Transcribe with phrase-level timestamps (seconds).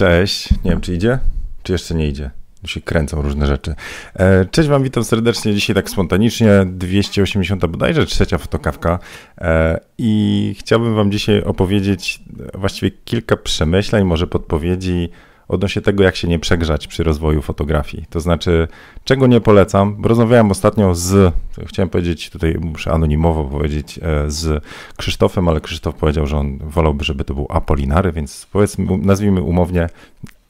[0.00, 0.48] Cześć.
[0.64, 1.18] Nie wiem, czy idzie?
[1.62, 2.30] Czy jeszcze nie idzie?
[2.62, 3.74] Tu się kręcą różne rzeczy.
[4.14, 5.54] E, cześć Wam, witam serdecznie.
[5.54, 8.98] Dzisiaj tak spontanicznie, 280 bodajże, trzecia fotokawka.
[9.38, 12.20] E, I chciałbym Wam dzisiaj opowiedzieć
[12.54, 15.08] właściwie kilka przemyśleń, może podpowiedzi
[15.50, 18.04] odnośnie tego, jak się nie przegrzać przy rozwoju fotografii.
[18.10, 18.68] To znaczy,
[19.04, 21.34] czego nie polecam, bo rozmawiałem ostatnio z,
[21.66, 24.64] chciałem powiedzieć, tutaj muszę anonimowo powiedzieć, e, z
[24.96, 29.88] Krzysztofem, ale Krzysztof powiedział, że on wolałby, żeby to był Apolinary, więc powiedzmy, nazwijmy umownie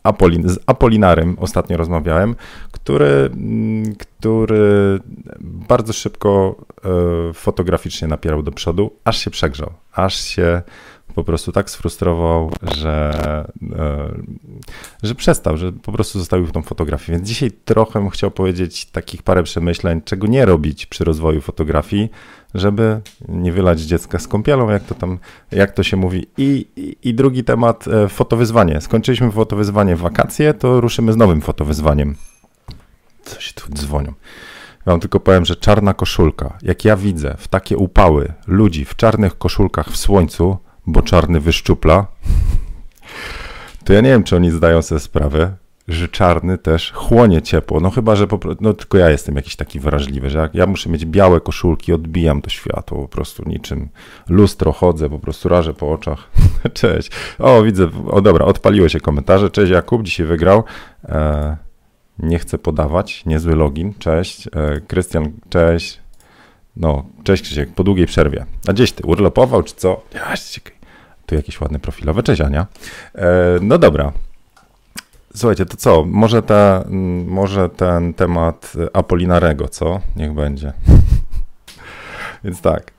[0.03, 2.37] Apolin, z Apolinarym ostatnio rozmawiałem,
[2.73, 5.01] który, mm, który
[5.41, 6.55] bardzo szybko
[7.31, 10.63] e, fotograficznie napierał do przodu, aż się przegrzał, aż się
[11.21, 13.13] po prostu tak sfrustrował, że,
[13.79, 14.15] e,
[15.03, 17.13] że przestał, że po prostu zostawił tą fotografię.
[17.13, 22.11] Więc dzisiaj trochę chciał powiedzieć takich parę przemyśleń, czego nie robić przy rozwoju fotografii,
[22.55, 25.19] żeby nie wylać dziecka z kąpielą, jak to tam,
[25.51, 26.27] jak to się mówi.
[26.39, 28.81] I, i, i drugi temat, e, fotowyzwanie.
[28.81, 32.17] Skończyliśmy fotowyzwanie w wakacje, to ruszymy z nowym fotowyzwaniem.
[33.25, 34.13] Coś tu dzwonią.
[34.87, 38.97] Ja wam tylko powiem, że czarna koszulka, jak ja widzę w takie upały ludzi w
[38.97, 42.07] czarnych koszulkach w słońcu, bo czarny wyszczupla,
[43.85, 45.57] to ja nie wiem, czy oni zdają sobie sprawę,
[45.89, 47.81] że czarny też chłonie ciepło.
[47.81, 50.67] No chyba, że po prostu, no tylko ja jestem jakiś taki wrażliwy, że jak ja
[50.67, 53.89] muszę mieć białe koszulki, odbijam to światło po prostu niczym
[54.29, 56.31] lustro chodzę, po prostu rażę po oczach.
[56.73, 57.11] Cześć.
[57.39, 59.51] O, widzę, o dobra, odpaliły się komentarze.
[59.51, 60.65] Cześć Jakub, dzisiaj wygrał.
[61.05, 61.57] E,
[62.19, 63.95] nie chcę podawać, niezły login.
[63.99, 64.47] Cześć.
[64.47, 66.01] E, Krystian, cześć.
[66.77, 68.47] No, cześć Krzysiek, po długiej przerwie.
[68.69, 70.03] A gdzieś ty, urlopował czy co?
[71.27, 72.23] Tu jakieś ładne profilowe.
[72.23, 72.67] Cześć Ania.
[73.15, 73.27] E,
[73.61, 74.13] no dobra.
[75.35, 76.05] Słuchajcie, to co?
[76.05, 76.85] Może, ta,
[77.27, 80.01] może ten temat Apolinarego, co?
[80.17, 80.73] Niech będzie.
[82.45, 82.93] Więc tak,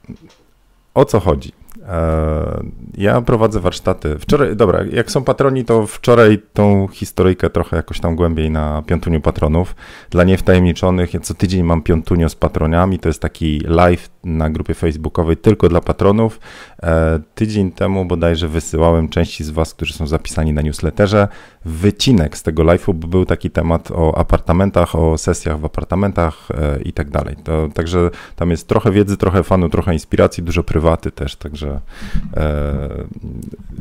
[0.93, 1.53] o co chodzi?
[1.87, 2.63] E,
[2.97, 4.19] ja prowadzę warsztaty.
[4.19, 9.21] Wczoraj, dobra, jak są patroni, to wczoraj tą historyjkę trochę jakoś tam głębiej na piątuniu
[9.21, 9.75] patronów.
[10.09, 12.99] Dla niewtajemniczonych, ja co tydzień mam piątunio z patroniami.
[12.99, 16.39] To jest taki live na grupie facebookowej tylko dla patronów.
[16.83, 21.27] E, tydzień temu bodajże wysyłałem części z Was, którzy są zapisani na newsletterze,
[21.65, 26.81] wycinek z tego live'u, bo był taki temat o apartamentach, o sesjach w apartamentach e,
[26.81, 27.35] i tak dalej.
[27.73, 31.81] Także tam jest trochę wiedzy, trochę fanu, trochę inspiracji, dużo prywaty też, także
[32.37, 32.87] e,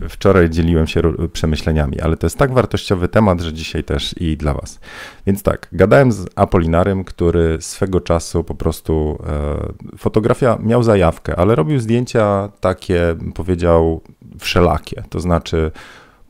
[0.08, 1.02] wczoraj dzieliłem się
[1.32, 4.80] przemyśleniami, ale to jest tak wartościowy temat, że dzisiaj też i dla Was.
[5.26, 11.54] Więc tak, gadałem z Apolinarym, który swego czasu po prostu e, fotografia miał zajawkę, ale
[11.54, 14.00] robił zdjęcia takie, powiedział,
[14.38, 15.70] wszelakie, to znaczy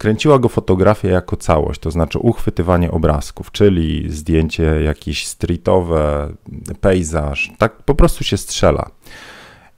[0.00, 6.32] kręciła go fotografia jako całość, to znaczy uchwytywanie obrazków, czyli zdjęcie jakieś streetowe,
[6.80, 8.90] pejzaż, tak po prostu się strzela.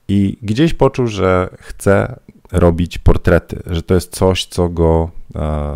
[0.09, 2.21] I gdzieś poczuł, że chce
[2.53, 5.11] robić portrety, że to jest coś, co go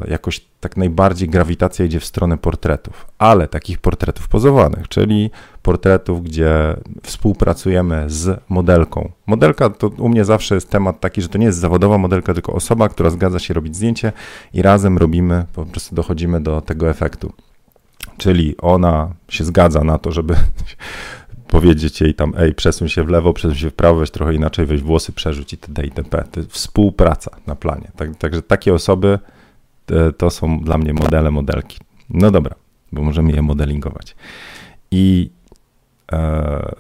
[0.09, 5.31] jakoś tak najbardziej grawitacja idzie w stronę portretów, ale takich portretów pozowanych, czyli
[5.63, 9.13] portretów, gdzie współpracujemy z modelką.
[9.27, 12.53] Modelka to u mnie zawsze jest temat taki, że to nie jest zawodowa modelka, tylko
[12.53, 14.13] osoba, która zgadza się robić zdjęcie
[14.53, 17.33] i razem robimy, po prostu dochodzimy do tego efektu.
[18.19, 20.35] Czyli ona się zgadza na to, żeby
[21.49, 24.67] powiedzieć jej tam, ej, przesuń się w lewo, przesuń się w prawo, weź trochę inaczej,
[24.67, 25.83] weź włosy, przerzuć itd.
[25.85, 26.25] itp.
[26.31, 27.91] To jest współpraca na planie.
[27.97, 29.19] Tak, także takie osoby
[30.17, 31.79] to są dla mnie modele, modelki.
[32.11, 32.55] No dobra,
[32.93, 34.17] bo możemy je modelingować.
[34.91, 35.31] I
[36.13, 36.75] e,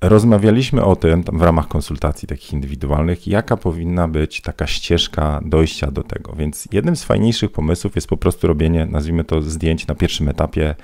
[0.00, 6.02] rozmawialiśmy o tym w ramach konsultacji takich indywidualnych, jaka powinna być taka ścieżka dojścia do
[6.02, 6.32] tego.
[6.32, 10.74] Więc jednym z fajniejszych pomysłów jest po prostu robienie, nazwijmy to, zdjęć na pierwszym etapie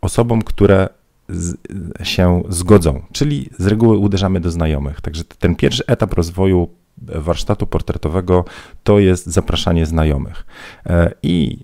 [0.00, 0.88] osobom, które
[1.28, 1.56] z,
[2.02, 5.00] się zgodzą, czyli z reguły uderzamy do znajomych.
[5.00, 6.68] Także ten pierwszy etap rozwoju
[6.98, 8.44] warsztatu portretowego
[8.84, 10.46] to jest zapraszanie znajomych.
[10.86, 11.58] E, I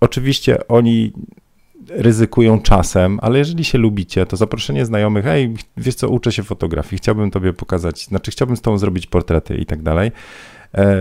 [0.00, 1.12] oczywiście oni
[1.88, 6.98] ryzykują czasem, ale jeżeli się lubicie, to zaproszenie znajomych, hej, wiesz co, uczę się fotografii,
[6.98, 10.12] chciałbym tobie pokazać, znaczy chciałbym z tobą zrobić portrety i tak dalej,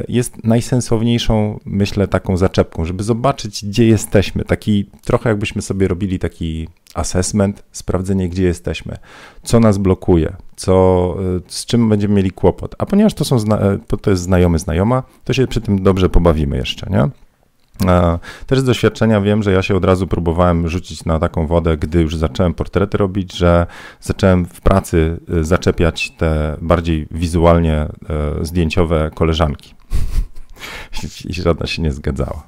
[0.08, 4.46] jest najsensowniejszą, myślę, taką zaczepką, żeby zobaczyć, gdzie jesteśmy.
[4.46, 8.98] Taki trochę jakbyśmy sobie robili taki assessment, sprawdzenie, gdzie jesteśmy,
[9.44, 12.76] co nas blokuje, co, e, z czym będziemy mieli kłopot.
[12.78, 16.58] A ponieważ to, są, e, to jest znajomy, znajoma, to się przy tym dobrze pobawimy
[16.58, 17.25] jeszcze, nie?
[18.48, 22.02] Też z doświadczenia wiem, że ja się od razu próbowałem rzucić na taką wodę, gdy
[22.02, 23.68] już zacząłem portrety robić, że
[24.02, 27.88] zacząłem w pracy e, zaczepiać te bardziej wizualnie
[28.42, 29.76] zdjęciowe koleżanki.
[31.30, 32.44] I żadna się nie zgadzała.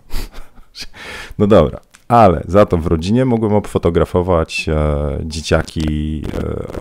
[1.37, 6.23] No dobra, ale za to w rodzinie mogłem obfotografować e, dzieciaki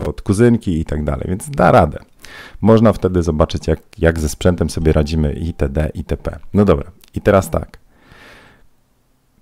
[0.03, 1.99] e, od kuzynki i tak dalej, więc da radę.
[2.61, 5.89] Można wtedy zobaczyć, jak, jak ze sprzętem sobie radzimy itd.
[5.93, 6.39] itp.
[6.53, 7.77] No dobra, i teraz tak.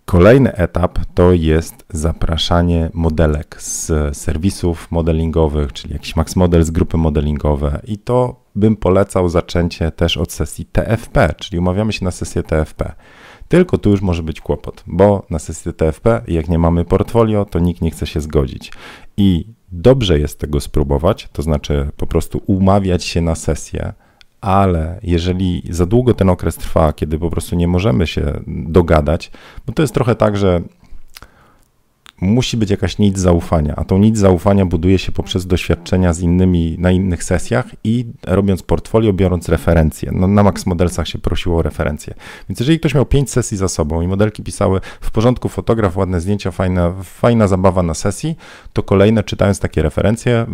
[0.05, 6.97] Kolejny etap to jest zapraszanie modelek z serwisów modelingowych, czyli jakiś Max Model z grupy
[6.97, 12.43] modelingowe i to bym polecał zaczęcie też od sesji TFP, czyli umawiamy się na sesję
[12.43, 12.93] TFP.
[13.47, 17.59] Tylko tu już może być kłopot, bo na sesję TFP, jak nie mamy portfolio, to
[17.59, 18.71] nikt nie chce się zgodzić.
[19.17, 23.93] I dobrze jest tego spróbować, to znaczy po prostu umawiać się na sesję,
[24.45, 29.31] ale jeżeli za długo ten okres trwa, kiedy po prostu nie możemy się dogadać,
[29.67, 30.61] bo to jest trochę tak, że
[32.21, 36.75] musi być jakaś nic zaufania, a tą nic zaufania buduje się poprzez doświadczenia z innymi
[36.79, 40.11] na innych sesjach i robiąc portfolio, biorąc referencje.
[40.13, 42.13] No, na Max Modelsach się prosiło o referencje.
[42.49, 46.21] Więc jeżeli ktoś miał pięć sesji za sobą i modelki pisały w porządku fotograf, ładne
[46.21, 48.35] zdjęcia, fajna, fajna zabawa na sesji,
[48.73, 50.45] to kolejne czytając takie referencje,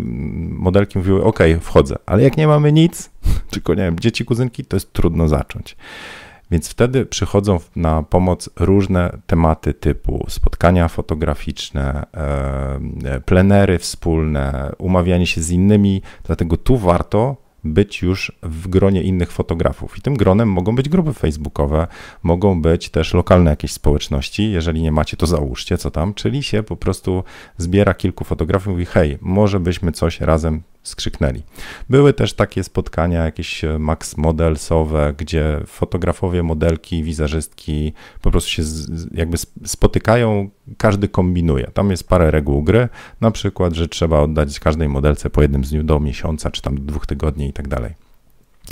[0.50, 3.10] modelki mówiły, ok, wchodzę, ale jak nie mamy nic,
[3.52, 5.76] tylko nie wiem, dzieci, kuzynki, to jest trudno zacząć.
[6.52, 12.06] Więc wtedy przychodzą na pomoc różne tematy typu spotkania fotograficzne,
[13.04, 19.32] e, plenery wspólne, umawianie się z innymi, dlatego tu warto być już w gronie innych
[19.32, 19.98] fotografów.
[19.98, 21.88] I tym gronem mogą być grupy facebookowe,
[22.24, 24.52] mogą być też lokalne jakieś społeczności.
[24.52, 27.24] Jeżeli nie macie, to załóżcie co tam, czyli się po prostu
[27.58, 31.44] zbiera kilku fotografów i Hej, może byśmy coś razem skrzyknęli.
[31.90, 38.64] Były też takie spotkania, jakieś e, max modelsowe, gdzie fotografowie, modelki, wizerzystki po prostu się
[39.12, 41.68] jakby spotykają, każdy kombinuje.
[41.74, 42.90] Tam jest parę reguł gry,
[43.22, 47.06] na przykład, że trzeba oddać każdej modelce po jednym dniu do miesiąca, czy tam dwóch
[47.06, 47.96] tygodni i tak dalej.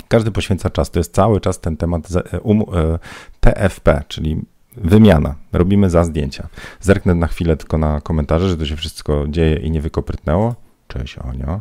[0.08, 0.90] Każdy poświęca czas.
[0.90, 2.98] To jest cały czas ten temat e, um, e,
[3.40, 4.42] TFP, czyli
[4.76, 5.34] wymiana.
[5.52, 6.48] Robimy za zdjęcia.
[6.80, 10.54] Zerknę na chwilę tylko na komentarze, że to się wszystko dzieje i nie wykoprytnęło.
[10.88, 11.60] Cześć Onio.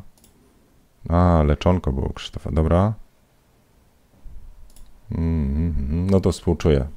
[1.10, 2.94] A, leczonko było Krzysztofa, dobra.
[5.12, 6.88] Mm, no to współczuję.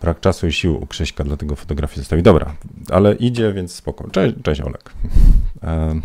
[0.00, 2.22] Brak czasu i sił u Krzyśka, dlatego fotografię zostawi.
[2.22, 2.54] Dobra,
[2.90, 4.10] ale idzie, więc spoko.
[4.10, 4.92] Cześć, cześć Olek.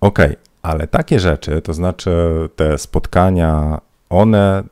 [0.00, 0.18] ok,
[0.62, 2.10] ale takie rzeczy, to znaczy
[2.56, 3.80] te spotkania,
[4.10, 4.64] one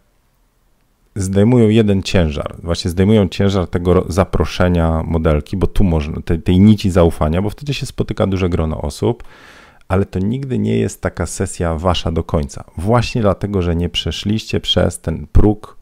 [1.15, 2.57] zdejmują jeden ciężar.
[2.63, 7.75] Właśnie zdejmują ciężar tego zaproszenia modelki, bo tu można, tej, tej nici zaufania, bo wtedy
[7.75, 9.23] się spotyka duże grono osób,
[9.89, 12.65] ale to nigdy nie jest taka sesja wasza do końca.
[12.77, 15.82] Właśnie dlatego, że nie przeszliście przez ten próg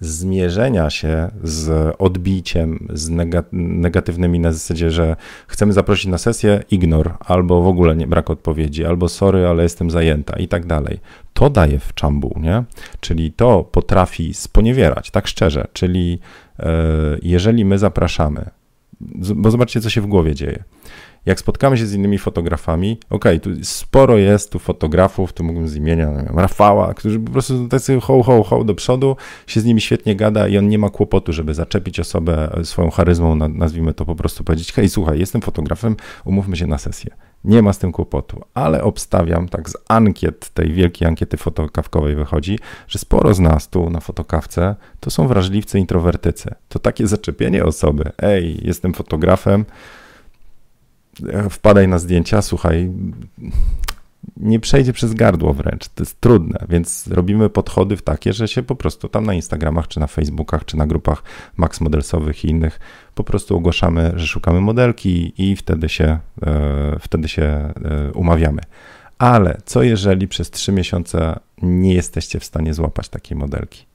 [0.00, 3.10] zmierzenia się z odbiciem, z
[3.52, 5.16] negatywnymi na zasadzie, że
[5.46, 9.90] chcemy zaprosić na sesję, ignor, albo w ogóle nie brak odpowiedzi, albo sorry, ale jestem
[9.90, 11.00] zajęta i tak dalej.
[11.34, 12.64] To daje w czambu, nie?
[13.00, 16.18] Czyli to potrafi sponiewierać, tak szczerze, czyli
[16.58, 16.72] e,
[17.22, 18.50] jeżeli my zapraszamy,
[19.34, 20.64] bo zobaczcie, co się w głowie dzieje
[21.26, 25.68] jak spotkamy się z innymi fotografami, okej, okay, tu sporo jest tu fotografów, tu mógłbym
[25.68, 29.64] z imienia wiem, Rafała, którzy po prostu tacy ho, ho, ho do przodu, się z
[29.64, 34.04] nimi świetnie gada i on nie ma kłopotu, żeby zaczepić osobę swoją charyzmą, nazwijmy to
[34.04, 37.10] po prostu powiedzieć, hej, słuchaj, jestem fotografem, umówmy się na sesję.
[37.44, 42.58] Nie ma z tym kłopotu, ale obstawiam, tak z ankiet, tej wielkiej ankiety fotokawkowej wychodzi,
[42.88, 46.54] że sporo z nas tu na fotokawce to są wrażliwcy introwertycy.
[46.68, 49.64] To takie zaczepienie osoby, ej, jestem fotografem,
[51.50, 52.90] wpadaj na zdjęcia, słuchaj,
[54.36, 55.88] nie przejdzie przez gardło wręcz.
[55.88, 59.88] To jest trudne, więc robimy podchody w takie, że się po prostu tam na Instagramach,
[59.88, 61.22] czy na Facebookach, czy na grupach
[61.56, 62.80] Max Modelsowych i innych
[63.14, 67.72] po prostu ogłaszamy, że szukamy modelki i wtedy się, e, wtedy się e,
[68.14, 68.62] umawiamy.
[69.18, 73.89] Ale co jeżeli przez trzy miesiące nie jesteście w stanie złapać takiej modelki?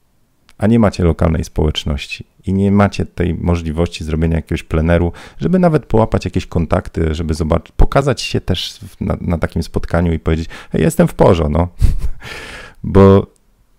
[0.58, 5.86] A nie macie lokalnej społeczności i nie macie tej możliwości zrobienia jakiegoś pleneru, żeby nawet
[5.86, 10.82] połapać jakieś kontakty, żeby zobaczyć, pokazać się też na, na takim spotkaniu i powiedzieć, hej,
[10.82, 11.68] jestem w porządku, no.
[12.84, 13.28] Bo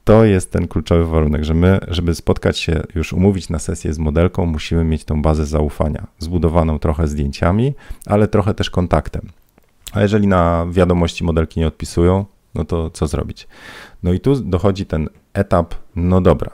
[0.04, 3.99] to jest ten kluczowy warunek, że my, żeby spotkać się, już umówić na sesję z
[3.99, 7.75] modelką, musimy mieć tą bazę zaufania, zbudowaną trochę zdjęciami,
[8.06, 9.23] ale trochę też kontaktem.
[9.92, 13.49] A jeżeli na wiadomości modelki nie odpisują, no to co zrobić?
[14.02, 16.50] No i tu dochodzi ten etap, no dobra,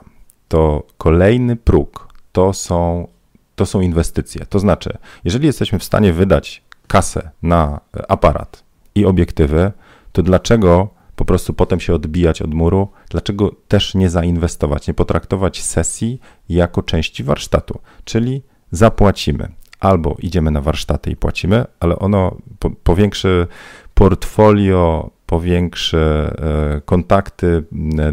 [0.53, 3.07] to kolejny próg to są,
[3.55, 4.45] to są inwestycje.
[4.45, 8.63] To znaczy, jeżeli jesteśmy w stanie wydać kasę na aparat
[8.95, 9.71] i obiektywy,
[10.11, 12.87] to dlaczego po prostu potem się odbijać od muru?
[13.09, 16.19] Dlaczego też nie zainwestować, nie potraktować sesji
[16.49, 17.79] jako części warsztatu?
[18.03, 18.41] Czyli
[18.71, 19.51] zapłacimy.
[19.79, 22.37] Albo idziemy na warsztaty i płacimy, ale ono
[22.83, 23.47] powiększy
[23.93, 27.63] portfolio powiększy e, kontakty,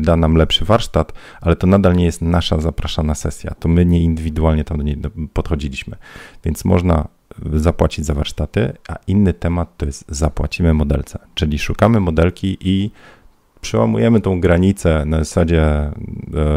[0.01, 3.55] da nam lepszy warsztat, ale to nadal nie jest nasza zapraszana sesja.
[3.55, 4.99] To my nie indywidualnie tam do niej
[5.33, 5.97] podchodziliśmy.
[6.45, 7.09] Więc można
[7.53, 12.91] zapłacić za warsztaty, a inny temat to jest zapłacimy modelce, czyli szukamy modelki i
[13.61, 15.93] przełamujemy tą granicę na zasadzie, e,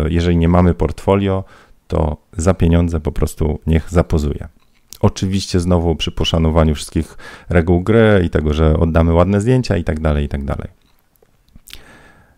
[0.10, 1.44] jeżeli nie mamy portfolio,
[1.88, 4.48] to za pieniądze po prostu niech zapozuje.
[5.04, 7.18] Oczywiście znowu przy poszanowaniu wszystkich
[7.50, 10.68] reguł gry i tego, że oddamy ładne zdjęcia i tak dalej, i tak dalej.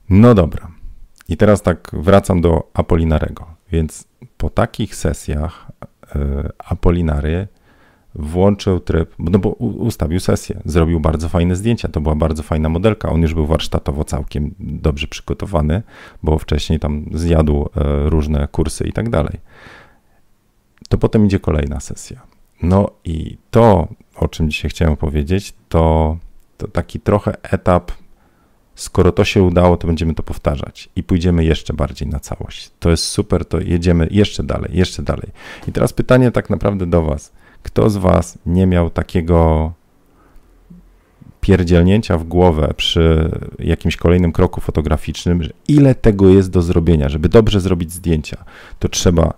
[0.09, 0.67] No dobra.
[1.29, 3.45] I teraz tak wracam do Apolinarego.
[3.71, 4.07] Więc
[4.37, 5.71] po takich sesjach
[6.15, 6.19] y,
[6.57, 7.47] Apolinary
[8.15, 13.09] włączył tryb, no bo ustawił sesję, zrobił bardzo fajne zdjęcia, to była bardzo fajna modelka,
[13.09, 15.83] on już był warsztatowo całkiem dobrze przygotowany,
[16.23, 19.39] bo wcześniej tam zjadł e, różne kursy i tak dalej.
[20.89, 22.34] To potem idzie kolejna sesja.
[22.61, 26.17] No i to, o czym dzisiaj chciałem powiedzieć, to,
[26.57, 27.91] to taki trochę etap
[28.75, 32.71] skoro to się udało, to będziemy to powtarzać i pójdziemy jeszcze bardziej na całość.
[32.79, 35.27] To jest super, to jedziemy jeszcze dalej, jeszcze dalej.
[35.67, 37.31] I teraz pytanie tak naprawdę do Was.
[37.63, 39.71] Kto z Was nie miał takiego
[41.41, 47.29] pierdzielnięcia w głowę przy jakimś kolejnym kroku fotograficznym, że ile tego jest do zrobienia, żeby
[47.29, 48.45] dobrze zrobić zdjęcia,
[48.79, 49.33] to trzeba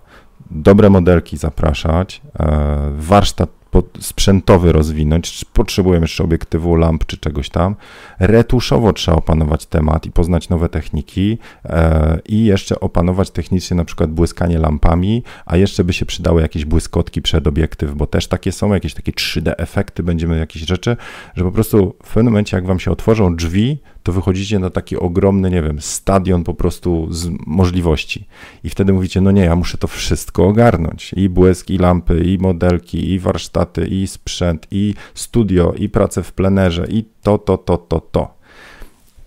[0.50, 3.58] dobre modelki zapraszać, e, warsztat
[4.00, 7.76] sprzętowy rozwinąć, potrzebujemy jeszcze obiektywu, lamp czy czegoś tam.
[8.18, 14.10] Retuszowo trzeba opanować temat i poznać nowe techniki e, i jeszcze opanować technicznie na przykład
[14.10, 18.74] błyskanie lampami, a jeszcze by się przydały jakieś błyskotki przed obiektyw, bo też takie są,
[18.74, 20.96] jakieś takie 3D efekty, będziemy jakieś rzeczy,
[21.36, 24.96] że po prostu w pewnym momencie jak wam się otworzą drzwi, to wychodzicie na taki
[24.96, 28.26] ogromny, nie wiem, stadion po prostu z możliwości.
[28.64, 31.12] I wtedy mówicie, no nie, ja muszę to wszystko ogarnąć.
[31.12, 36.32] I błysk, i lampy, i modelki, i warsztaty, i sprzęt, i studio, i pracę w
[36.32, 38.34] plenerze, i to, to, to, to, to.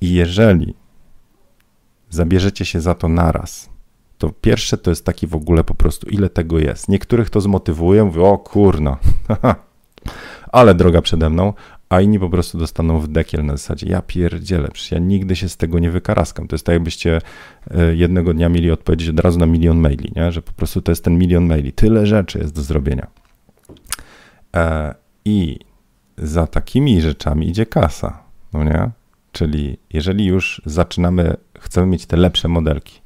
[0.01, 0.73] I jeżeli
[2.09, 3.69] zabierzecie się za to naraz,
[4.17, 6.89] to pierwsze to jest taki w ogóle po prostu, ile tego jest.
[6.89, 8.97] Niektórych to zmotywuje, mówią, o kurno,
[10.51, 11.53] ale droga przede mną,
[11.91, 15.49] a inni po prostu dostaną w dekiel na zasadzie, ja pierdzielę, przecież ja nigdy się
[15.49, 16.47] z tego nie wykaraskam.
[16.47, 17.21] To jest tak, jakbyście
[17.71, 20.31] e, jednego dnia mieli odpowiedzieć od razu na milion maili, nie?
[20.31, 21.73] że po prostu to jest ten milion maili.
[21.73, 23.07] Tyle rzeczy jest do zrobienia.
[24.55, 24.95] E,
[25.25, 25.59] I
[26.17, 28.89] za takimi rzeczami idzie kasa, no nie?
[29.31, 33.01] Czyli jeżeli już zaczynamy, chcemy mieć te lepsze modelki,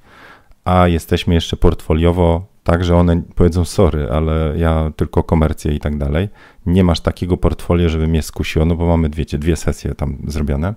[0.65, 5.97] a jesteśmy jeszcze portfoliowo tak, że one powiedzą sorry, ale ja tylko komercję i tak
[5.97, 6.29] dalej.
[6.65, 10.73] Nie masz takiego portfolio, żeby mnie skusiło, no bo mamy, wiecie, dwie sesje tam zrobione,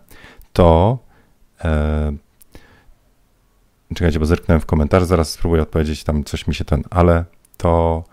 [0.52, 0.98] to
[1.64, 2.12] e,
[3.94, 7.24] czekajcie, bo zerknąłem w komentarz, zaraz spróbuję odpowiedzieć, tam coś mi się ten, ale
[7.56, 8.04] to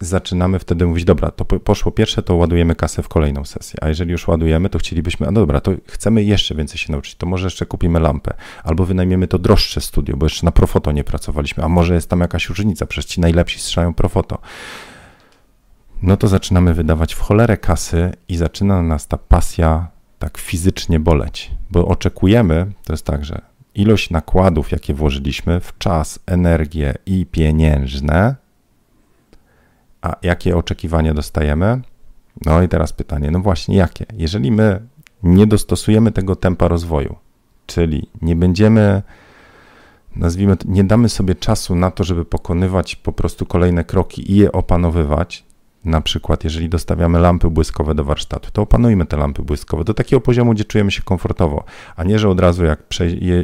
[0.00, 4.12] zaczynamy wtedy mówić, dobra, to poszło pierwsze, to ładujemy kasę w kolejną sesję, a jeżeli
[4.12, 7.46] już ładujemy, to chcielibyśmy, a no dobra, to chcemy jeszcze więcej się nauczyć, to może
[7.46, 11.68] jeszcze kupimy lampę, albo wynajmiemy to droższe studio, bo jeszcze na Profoto nie pracowaliśmy, a
[11.68, 14.38] może jest tam jakaś różnica, przecież ci najlepsi strzelają Profoto.
[16.02, 19.88] No to zaczynamy wydawać w cholerę kasy i zaczyna nas ta pasja
[20.18, 23.40] tak fizycznie boleć, bo oczekujemy, to jest tak, że
[23.74, 28.36] ilość nakładów, jakie włożyliśmy w czas, energię i pieniężne,
[30.02, 31.80] a jakie oczekiwania dostajemy?
[32.46, 34.06] No i teraz pytanie, no właśnie jakie?
[34.12, 34.80] Jeżeli my
[35.22, 37.16] nie dostosujemy tego tempa rozwoju,
[37.66, 39.02] czyli nie będziemy,
[40.16, 44.36] nazwijmy to, nie damy sobie czasu na to, żeby pokonywać po prostu kolejne kroki i
[44.36, 45.47] je opanowywać,
[45.88, 50.20] na przykład, jeżeli dostawiamy lampy błyskowe do warsztatu, to opanujmy te lampy błyskowe do takiego
[50.20, 51.64] poziomu, gdzie czujemy się komfortowo,
[51.96, 52.82] a nie, że od razu jak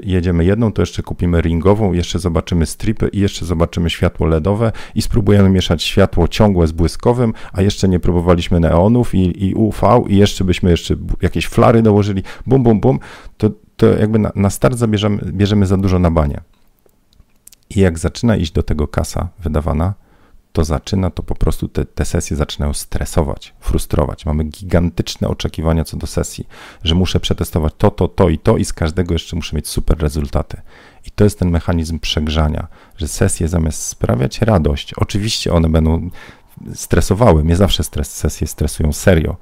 [0.03, 5.03] jedziemy jedną, to jeszcze kupimy ringową, jeszcze zobaczymy stripy i jeszcze zobaczymy światło LEDowe i
[5.03, 10.17] spróbujemy mieszać światło ciągłe z błyskowym, a jeszcze nie próbowaliśmy neonów i, i UV i
[10.17, 12.99] jeszcze byśmy jeszcze jakieś flary dołożyli, bum, bum, bum,
[13.37, 16.41] to, to jakby na, na start zabierzemy bierzemy za dużo na banie.
[17.71, 19.95] I jak zaczyna iść do tego kasa wydawana,
[20.55, 24.27] to zaczyna to po prostu te, te sesje zaczynają stresować, frustrować.
[24.27, 26.47] Mamy gigantyczne oczekiwania co do sesji,
[26.85, 29.99] że muszę przetestować to, to, to i to i z każdego jeszcze muszę mieć super
[29.99, 30.61] rezultaty.
[31.07, 36.11] I to jest ten mechanizm przegrzania, że sesje zamiast sprawiać radość, oczywiście one będą
[36.75, 39.37] stresowały, mnie zawsze stres, sesje stresują serio,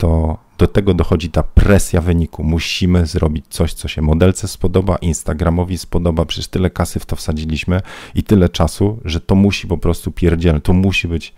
[0.00, 2.44] to do tego dochodzi ta presja wyniku.
[2.44, 7.80] Musimy zrobić coś, co się modelce spodoba, Instagramowi spodoba, przecież tyle kasy w to wsadziliśmy
[8.14, 11.34] i tyle czasu, że to musi po prostu pierdzielne, to musi być.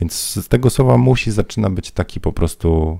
[0.00, 0.12] Więc
[0.44, 2.98] z tego słowa musi zaczyna być taki po prostu,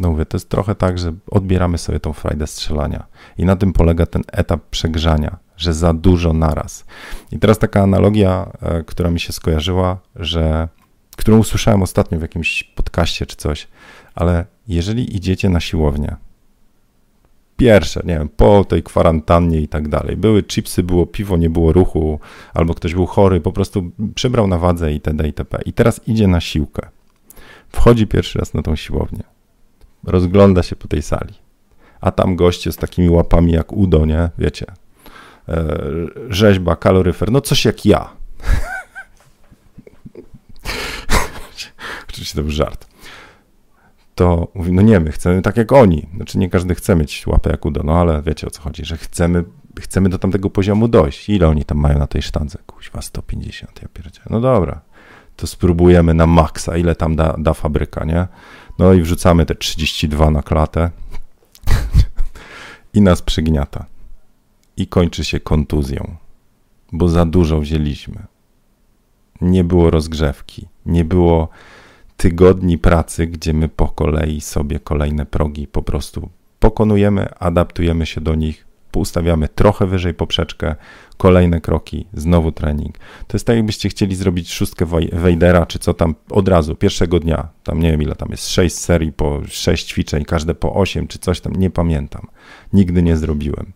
[0.00, 3.06] no mówię, to jest trochę tak, że odbieramy sobie tą frajdę strzelania.
[3.38, 6.84] I na tym polega ten etap przegrzania, że za dużo naraz.
[7.32, 10.68] I teraz taka analogia, e, która mi się skojarzyła, że
[11.16, 13.68] którą usłyszałem ostatnio w jakimś podcaście czy coś,
[14.14, 16.16] ale jeżeli idziecie na siłownię,
[17.56, 21.72] pierwsze, nie wiem, po tej kwarantannie i tak dalej, były chipsy, było piwo, nie było
[21.72, 22.20] ruchu,
[22.54, 25.26] albo ktoś był chory, po prostu przybrał na wadze itd.
[25.26, 25.58] itp.
[25.66, 26.88] I teraz idzie na siłkę.
[27.68, 29.22] Wchodzi pierwszy raz na tą siłownię.
[30.04, 31.34] Rozgląda się po tej sali.
[32.00, 34.30] A tam goście z takimi łapami jak Udo, nie?
[34.38, 34.66] Wiecie,
[36.28, 38.08] rzeźba, kaloryfer, no coś jak ja.
[42.08, 42.91] Oczywiście to był żart.
[44.14, 46.06] To mówi, no nie, my chcemy tak jak oni.
[46.16, 48.96] Znaczy nie każdy chce mieć łapę jak udo, no ale wiecie o co chodzi, że
[48.96, 49.44] chcemy,
[49.80, 51.28] chcemy do tamtego poziomu dojść.
[51.28, 52.58] Ile oni tam mają na tej sztandze?
[52.66, 54.26] Kuźwa, 150, ja pierdzielę.
[54.30, 54.80] No dobra,
[55.36, 58.26] to spróbujemy na maksa, ile tam da, da fabryka, nie?
[58.78, 60.90] No i wrzucamy te 32 na klatę
[62.94, 63.86] i nas przygniata.
[64.76, 66.16] I kończy się kontuzją,
[66.92, 68.26] bo za dużo wzięliśmy.
[69.40, 71.48] Nie było rozgrzewki, nie było
[72.22, 76.28] tygodni pracy, gdzie my po kolei sobie kolejne progi po prostu
[76.60, 80.74] pokonujemy, adaptujemy się do nich, ustawiamy trochę wyżej poprzeczkę,
[81.16, 82.98] kolejne kroki, znowu trening.
[82.98, 87.48] To jest tak, jakbyście chcieli zrobić szóstkę Wejdera, czy co tam od razu, pierwszego dnia.
[87.64, 91.18] Tam nie wiem ile tam jest, sześć serii po sześć ćwiczeń, każde po osiem, czy
[91.18, 92.26] coś tam, nie pamiętam.
[92.72, 93.72] Nigdy nie zrobiłem.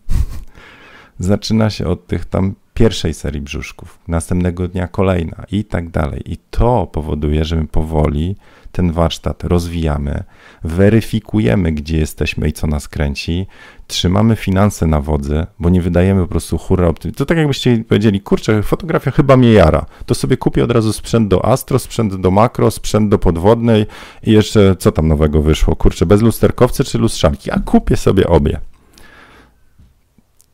[1.18, 6.32] Zaczyna się od tych tam pierwszej serii brzuszków, następnego dnia kolejna i tak dalej.
[6.32, 8.36] I to powoduje, że my powoli
[8.72, 10.24] ten warsztat rozwijamy,
[10.64, 13.46] weryfikujemy, gdzie jesteśmy i co nas kręci,
[13.86, 17.18] trzymamy finanse na wodzy, bo nie wydajemy po prostu hurra optymizmu.
[17.18, 21.28] To tak jakbyście powiedzieli, kurczę, fotografia chyba mnie jara, to sobie kupię od razu sprzęt
[21.28, 23.86] do Astro, sprzęt do Makro, sprzęt do podwodnej
[24.22, 28.60] i jeszcze co tam nowego wyszło, kurczę, bez lusterkowcy czy lustrzanki, a kupię sobie obie.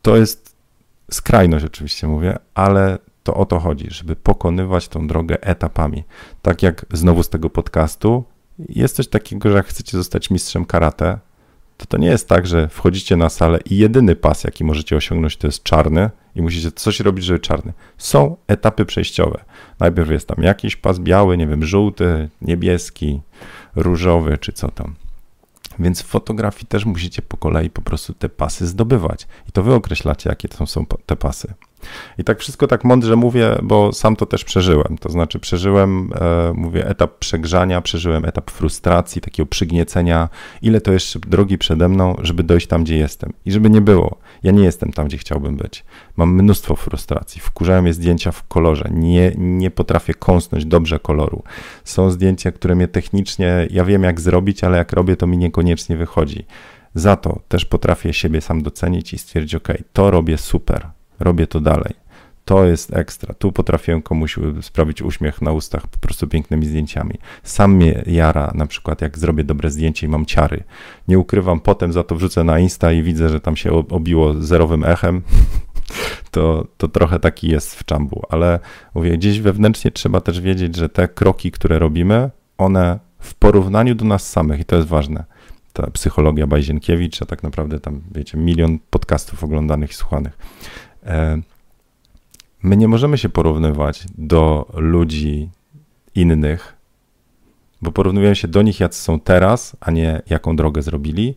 [0.03, 0.52] To jest
[1.11, 6.05] skrajność oczywiście mówię, ale to o to chodzi, żeby pokonywać tą drogę etapami.
[6.43, 8.25] Tak jak znowu z tego podcastu,
[8.69, 11.19] jest coś takiego, że jak chcecie zostać mistrzem karate,
[11.77, 15.37] to to nie jest tak, że wchodzicie na salę i jedyny pas, jaki możecie osiągnąć,
[15.37, 17.73] to jest czarny i musicie coś robić, żeby czarny.
[17.99, 19.45] Są etapy przejściowe.
[19.81, 23.21] Najpierw jest tam jakiś pas biały, nie wiem, żółty, niebieski,
[23.77, 24.95] różowy czy co tam.
[25.79, 29.27] Więc w fotografii też musicie po kolei po prostu te pasy zdobywać.
[29.49, 31.55] I to wy określacie, jakie to są te pasy.
[32.19, 34.99] I tak wszystko tak mądrze mówię, bo sam to też przeżyłem.
[34.99, 40.29] To znaczy przeżyłem, e, mówię, etap przegrzania, przeżyłem etap frustracji, takiego przygniecenia,
[40.63, 43.33] ile to jeszcze drogi przede mną, żeby dojść tam, gdzie jestem.
[43.47, 45.85] I żeby nie było, ja nie jestem tam, gdzie chciałbym być.
[46.17, 51.43] Mam mnóstwo frustracji, wkurzają mnie zdjęcia w kolorze, nie, nie potrafię kąsnąć dobrze koloru.
[51.85, 55.97] Są zdjęcia, które mnie technicznie, ja wiem jak zrobić, ale jak robię, to mi niekoniecznie
[55.97, 56.47] wychodzi.
[56.95, 61.61] Za to też potrafię siebie sam docenić i stwierdzić, ok, to robię super, robię to
[61.61, 62.02] dalej.
[62.53, 63.35] To jest ekstra.
[63.35, 67.15] Tu potrafiłem komuś sprawić uśmiech na ustach po prostu pięknymi zdjęciami.
[67.43, 70.65] Sam mnie jara, na przykład jak zrobię dobre zdjęcie i mam ciary.
[71.09, 74.85] Nie ukrywam, potem za to wrzucę na Insta i widzę, że tam się obiło zerowym
[74.85, 75.23] echem.
[76.31, 78.61] To, to trochę taki jest w czambu, ale
[78.95, 84.05] mówię, gdzieś wewnętrznie trzeba też wiedzieć, że te kroki, które robimy, one w porównaniu do
[84.05, 85.25] nas samych, i to jest ważne,
[85.73, 90.39] ta psychologia Bajzienkiewicz, a tak naprawdę tam, wiecie, milion podcastów oglądanych i słuchanych.
[92.63, 95.51] My nie możemy się porównywać do ludzi
[96.15, 96.77] innych,
[97.83, 101.35] bo porównujemy się do nich, jacy są teraz, a nie jaką drogę zrobili.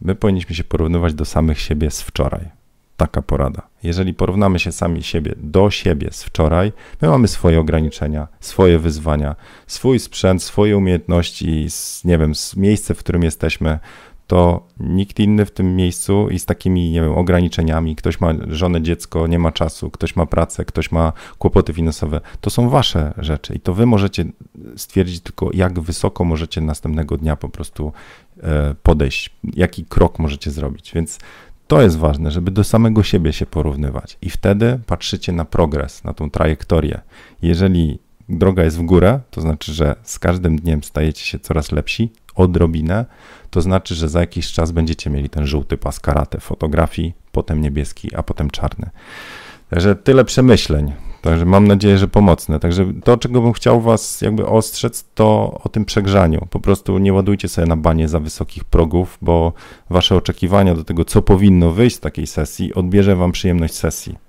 [0.00, 2.48] My powinniśmy się porównywać do samych siebie z wczoraj.
[2.96, 3.62] Taka porada.
[3.82, 9.36] Jeżeli porównamy się sami siebie do siebie z wczoraj, my mamy swoje ograniczenia, swoje wyzwania,
[9.66, 11.66] swój sprzęt, swoje umiejętności,
[12.04, 13.78] nie wiem, miejsce, w którym jesteśmy,
[14.26, 18.82] to nikt inny w tym miejscu i z takimi, nie wiem, ograniczeniami, ktoś ma żonę,
[18.82, 23.54] dziecko, nie ma czasu, ktoś ma pracę, ktoś ma kłopoty finansowe, to są wasze rzeczy
[23.54, 24.24] i to wy możecie
[24.76, 27.92] stwierdzić tylko, jak wysoko możecie następnego dnia po prostu
[28.42, 30.92] e, podejść, jaki krok możecie zrobić.
[30.94, 31.18] Więc
[31.66, 36.12] to jest ważne, żeby do samego siebie się porównywać i wtedy patrzycie na progres, na
[36.12, 37.00] tą trajektorię.
[37.42, 42.12] Jeżeli droga jest w górę, to znaczy, że z każdym dniem stajecie się coraz lepsi,
[42.34, 43.04] odrobinę,
[43.50, 48.14] to znaczy, że za jakiś czas będziecie mieli ten żółty pas karate fotografii, potem niebieski,
[48.14, 48.90] a potem czarny.
[49.70, 50.92] Także tyle przemyśleń.
[51.22, 52.60] Także mam nadzieję, że pomocne.
[52.60, 56.46] Także to, czego bym chciał Was jakby ostrzec, to o tym przegrzaniu.
[56.50, 59.52] Po prostu nie ładujcie sobie na banie za wysokich progów, bo
[59.90, 64.25] Wasze oczekiwania do tego, co powinno wyjść z takiej sesji, odbierze Wam przyjemność sesji.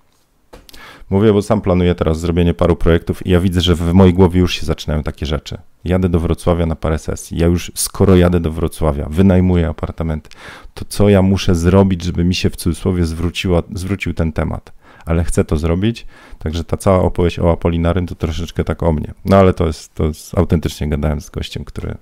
[1.09, 4.39] Mówię, bo sam planuję teraz zrobienie paru projektów i ja widzę, że w mojej głowie
[4.39, 5.57] już się zaczynają takie rzeczy.
[5.85, 7.37] Jadę do Wrocławia na parę sesji.
[7.37, 10.29] Ja już, skoro jadę do Wrocławia, wynajmuję apartament,
[10.73, 14.71] to co ja muszę zrobić, żeby mi się w cudzysłowie zwróciła, zwrócił ten temat?
[15.05, 16.05] Ale chcę to zrobić,
[16.39, 19.13] także ta cała opowieść o Apolinarym to troszeczkę tak o mnie.
[19.25, 21.97] No ale to jest, to jest autentycznie gadałem z gościem, który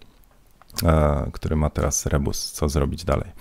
[1.31, 3.31] który ma teraz rebus, co zrobić dalej.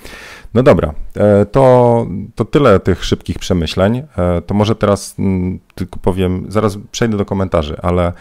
[0.54, 4.02] No dobra, e, to, to tyle tych szybkich przemyśleń.
[4.16, 8.12] E, to może teraz mm, tylko powiem, zaraz przejdę do komentarzy, ale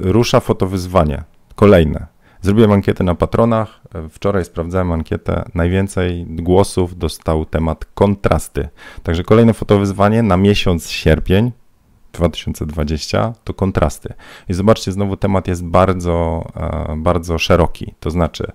[0.00, 2.06] rusza fotowyzwanie kolejne.
[2.42, 3.80] Zrobiłem ankietę na patronach.
[4.10, 5.44] Wczoraj sprawdzałem ankietę.
[5.54, 8.68] Najwięcej głosów dostał temat kontrasty.
[9.02, 11.52] Także kolejne fotowyzwanie na miesiąc sierpień
[12.14, 14.14] 2020 to kontrasty.
[14.48, 17.94] I zobaczcie, znowu temat jest bardzo, e, bardzo szeroki.
[18.00, 18.52] To znaczy,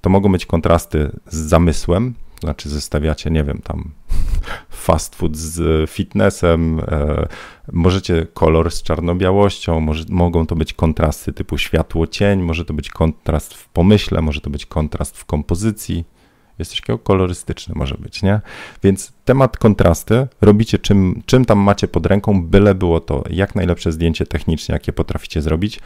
[0.00, 3.90] to mogą być kontrasty z zamysłem, to znaczy zestawiacie, nie wiem, tam
[4.86, 7.28] fast food z fitnessem, e,
[7.72, 13.54] możecie kolor z czarno-białością, może, mogą to być kontrasty typu światło-cień, może to być kontrast
[13.54, 16.04] w pomyśle, może to być kontrast w kompozycji,
[16.58, 18.40] jest coś kolorystyczny może być, nie?
[18.82, 23.92] Więc temat kontrasty robicie czym, czym tam macie pod ręką, byle było to jak najlepsze
[23.92, 25.80] zdjęcie technicznie, jakie potraficie zrobić,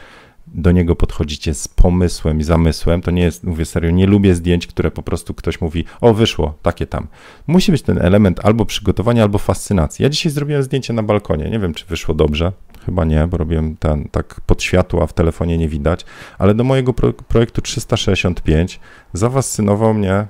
[0.47, 4.67] do niego podchodzicie z pomysłem i zamysłem, to nie jest, mówię serio, nie lubię zdjęć,
[4.67, 7.07] które po prostu ktoś mówi, o wyszło, takie tam.
[7.47, 10.03] Musi być ten element albo przygotowania, albo fascynacji.
[10.03, 12.51] Ja dzisiaj zrobiłem zdjęcie na balkonie, nie wiem, czy wyszło dobrze,
[12.85, 16.05] chyba nie, bo robiłem ten tak pod światło, a w telefonie nie widać,
[16.37, 18.79] ale do mojego pro projektu 365
[19.13, 20.27] zafascynował mnie,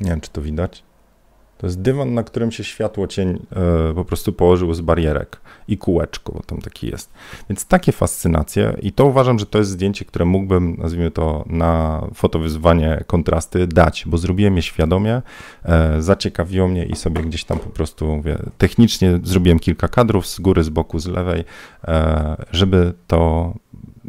[0.00, 0.82] nie wiem, czy to widać,
[1.58, 3.46] to jest dywan, na którym się światło cień
[3.90, 7.12] e, po prostu położył z barierek i kółeczko, bo tam taki jest.
[7.50, 12.02] Więc takie fascynacje i to uważam, że to jest zdjęcie, które mógłbym, nazwijmy to, na
[12.14, 15.22] fotowyzwanie kontrasty dać, bo zrobiłem je świadomie,
[15.64, 20.40] e, zaciekawiło mnie i sobie gdzieś tam po prostu, mówię, technicznie zrobiłem kilka kadrów z
[20.40, 21.44] góry, z boku, z lewej,
[21.84, 23.52] e, żeby to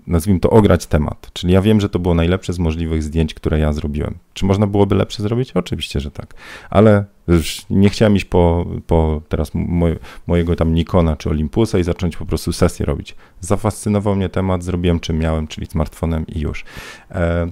[0.09, 1.29] nazwijmy to, ograć temat.
[1.33, 4.17] Czyli ja wiem, że to było najlepsze z możliwych zdjęć, które ja zrobiłem.
[4.33, 5.51] Czy można byłoby lepsze zrobić?
[5.51, 6.33] Oczywiście, że tak.
[6.69, 7.05] Ale
[7.69, 9.51] nie chciałem iść po, po teraz
[10.27, 13.15] mojego tam Nikona czy Olympusa i zacząć po prostu sesję robić.
[13.41, 16.65] Zafascynował mnie temat, zrobiłem czym miałem, czyli smartfonem i już.
[17.11, 17.51] E,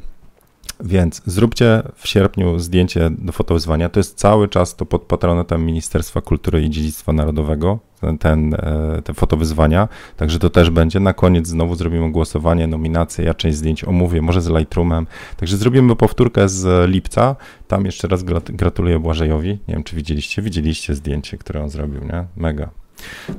[0.79, 3.89] więc zróbcie w sierpniu zdjęcie do fotowyzwania.
[3.89, 7.79] To jest cały czas to pod patronatem Ministerstwa Kultury i Dziedzictwa Narodowego,
[8.19, 9.87] ten, e, te fotowyzwania.
[10.17, 10.99] Także to też będzie.
[10.99, 13.25] Na koniec znowu zrobimy głosowanie, nominacje.
[13.25, 15.07] Ja część zdjęć omówię, może z Lightroomem.
[15.37, 17.35] Także zrobimy powtórkę z lipca.
[17.67, 19.49] Tam jeszcze raz gratuluję Błażejowi.
[19.67, 20.41] Nie wiem, czy widzieliście.
[20.41, 22.25] Widzieliście zdjęcie, które on zrobił, nie?
[22.35, 22.69] Mega.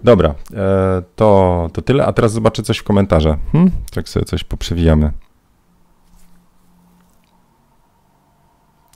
[0.04, 2.06] Dobra, e, to, to tyle.
[2.06, 3.38] A teraz zobaczę coś w komentarze.
[3.52, 3.70] Hmm?
[3.90, 5.12] Tak sobie coś poprzewijamy.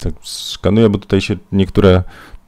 [0.03, 2.03] Tak skanuję, bo tutaj się niektóre.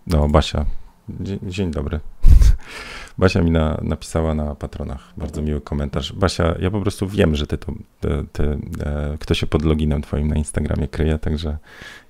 [0.07, 0.65] No, Basia.
[1.09, 2.01] Dzień, dzień dobry.
[3.19, 6.13] Basia mi na, napisała na patronach bardzo miły komentarz.
[6.13, 10.03] Basia, ja po prostu wiem, że ty to, ty, ty, e, ktoś się pod loginem
[10.03, 11.59] twoim na Instagramie kryje, także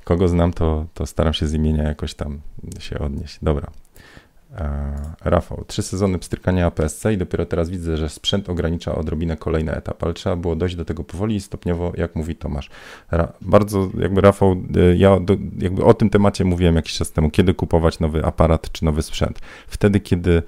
[0.04, 2.40] kogo znam, to, to staram się z imienia jakoś tam
[2.78, 3.38] się odnieść.
[3.42, 3.70] Dobra.
[4.58, 9.74] E, Rafał, trzy sezony pstrykania APS-C i dopiero teraz widzę, że sprzęt ogranicza odrobinę kolejny
[9.74, 12.70] etap, ale trzeba było dojść do tego powoli i stopniowo, jak mówi Tomasz.
[13.10, 17.30] Ra bardzo jakby Rafał, e, ja do, jakby o tym temacie mówiłem jakiś czas temu,
[17.30, 19.40] kiedy kupować nowy aparat czy nowy sprzęt.
[19.66, 20.42] Wtedy, kiedy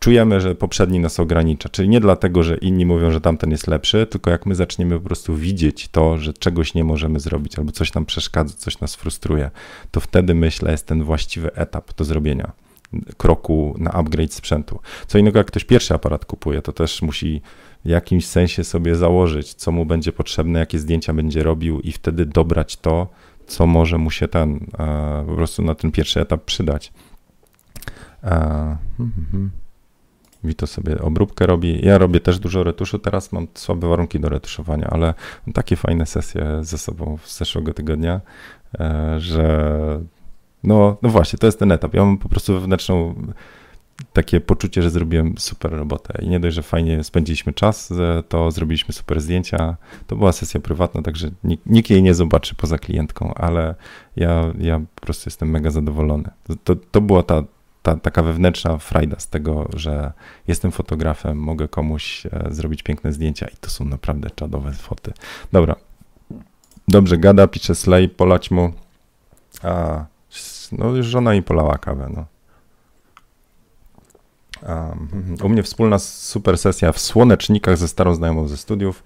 [0.00, 1.68] czujemy, że poprzedni nas ogranicza.
[1.68, 5.04] Czyli nie dlatego, że inni mówią, że tamten jest lepszy, tylko jak my zaczniemy po
[5.06, 9.50] prostu widzieć to, że czegoś nie możemy zrobić, albo coś nam przeszkadza, coś nas frustruje,
[9.90, 12.52] to wtedy myślę, jest ten właściwy etap do zrobienia
[13.16, 14.80] kroku na upgrade sprzętu.
[15.06, 17.42] Co innego, jak ktoś pierwszy aparat kupuje, to też musi
[17.84, 22.26] w jakimś sensie sobie założyć, co mu będzie potrzebne, jakie zdjęcia będzie robił i wtedy
[22.26, 23.06] dobrać to,
[23.46, 26.92] co może mu się ten e, po prostu na ten pierwszy etap przydać.
[28.24, 28.28] E,
[28.96, 29.50] hmm, hmm.
[30.44, 31.86] Wito sobie obróbkę robi.
[31.86, 32.98] Ja robię też dużo retuszu.
[32.98, 35.14] Teraz mam słabe warunki do retuszowania, ale
[35.54, 38.20] takie fajne sesje ze sobą z zeszłego tygodnia,
[38.80, 39.70] e, że
[40.64, 41.94] no, no właśnie, to jest ten etap.
[41.94, 43.14] Ja mam po prostu wewnętrzną
[44.12, 46.22] takie poczucie, że zrobiłem super robotę.
[46.22, 47.92] I nie dość, że fajnie spędziliśmy czas,
[48.28, 49.76] to zrobiliśmy super zdjęcia.
[50.06, 53.74] To była sesja prywatna, także nikt, nikt jej nie zobaczy poza klientką, ale
[54.16, 56.30] ja, ja po prostu jestem mega zadowolony.
[56.64, 57.44] To, to była ta,
[57.82, 60.12] ta taka wewnętrzna frajda z tego, że
[60.48, 65.12] jestem fotografem, mogę komuś e, zrobić piękne zdjęcia i to są naprawdę czadowe foty.
[65.52, 65.76] Dobra.
[66.88, 68.72] Dobrze, gada, pisze Slay, polać mu.
[69.62, 70.04] A,
[70.72, 72.24] no już żona mi polała kawę, no.
[74.68, 79.04] Um, u mnie wspólna super sesja w Słonecznikach ze starą znajomą ze studiów.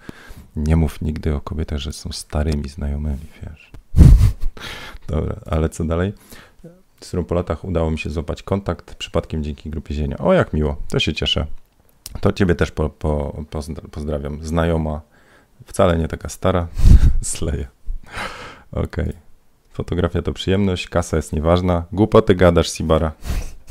[0.55, 3.71] Nie mów nigdy o kobietach, że są starymi znajomymi, wiesz.
[5.07, 6.13] Dobra, ale co dalej?
[7.01, 10.17] Z którą po latach udało mi się złapać kontakt, przypadkiem dzięki grupie Zienia.
[10.17, 11.45] O, jak miło, to się cieszę.
[12.21, 13.43] To ciebie też po, po,
[13.91, 14.43] pozdrawiam.
[14.43, 15.01] Znajoma,
[15.65, 16.67] wcale nie taka stara,
[17.21, 17.67] sleje.
[18.71, 19.05] Okej.
[19.05, 19.13] Okay.
[19.71, 21.85] Fotografia to przyjemność, kasa jest nieważna.
[21.91, 23.11] Głupoty gadasz, Sibara.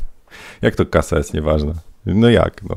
[0.61, 1.73] jak to kasa jest nieważna?
[2.05, 2.75] No jak, no.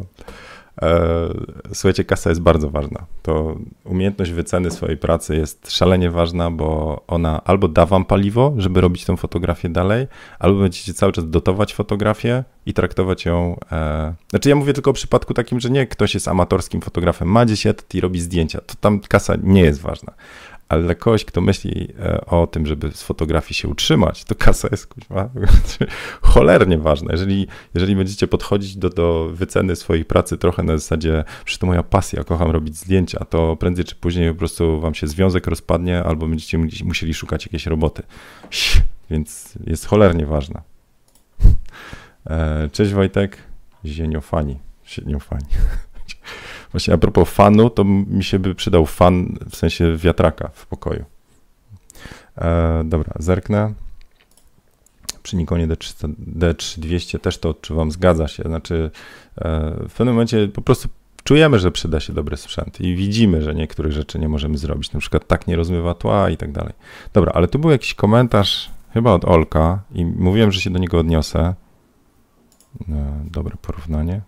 [0.82, 1.28] E,
[1.74, 3.06] słuchajcie, kasa jest bardzo ważna.
[3.22, 8.80] To umiejętność wyceny swojej pracy jest szalenie ważna, bo ona albo da wam paliwo, żeby
[8.80, 10.06] robić tę fotografię dalej,
[10.38, 13.56] albo będziecie cały czas dotować fotografię i traktować ją.
[13.72, 14.14] E...
[14.30, 17.66] Znaczy, ja mówię tylko o przypadku takim, że nie ktoś jest amatorskim fotografem, ma 10
[17.66, 18.60] etat i robi zdjęcia.
[18.60, 20.12] To tam kasa nie jest ważna
[20.68, 24.68] ale dla kogoś, kto myśli e, o tym, żeby z fotografii się utrzymać, to kasa
[24.70, 25.30] jest kuźma,
[26.22, 27.12] cholernie ważna.
[27.12, 31.82] Jeżeli, jeżeli będziecie podchodzić do, do wyceny swojej pracy trochę na zasadzie, że to moja
[31.82, 36.28] pasja, kocham robić zdjęcia, to prędzej czy później po prostu wam się związek rozpadnie albo
[36.28, 38.02] będziecie musieli szukać jakiejś roboty.
[39.10, 40.62] Więc jest cholernie ważna.
[42.26, 43.38] E, cześć Wojtek,
[43.84, 45.46] zieniofani, zieniofani.
[46.72, 51.04] Właśnie a propos fanu, to mi się by przydał fan w sensie wiatraka w pokoju.
[52.38, 53.72] E, dobra, zerknę.
[55.22, 58.42] Przy Nikonie D300, D3200 też to odczuwam, zgadza się.
[58.42, 58.90] Znaczy,
[59.38, 60.88] e, w pewnym momencie po prostu
[61.24, 64.92] czujemy, że przyda się dobry sprzęt i widzimy, że niektórych rzeczy nie możemy zrobić.
[64.92, 66.72] Na przykład tak nie rozmywa tła i tak dalej.
[67.12, 70.98] Dobra, ale tu był jakiś komentarz, chyba od Olka, i mówiłem, że się do niego
[70.98, 71.54] odniosę.
[72.88, 74.20] E, dobre porównanie.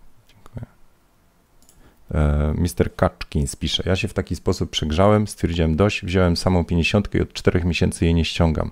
[2.13, 2.95] E, Mr.
[2.95, 7.33] Kaczkins pisze, ja się w taki sposób przegrzałem, stwierdziłem dość, wziąłem samą 50 i od
[7.33, 8.71] 4 miesięcy jej nie ściągam.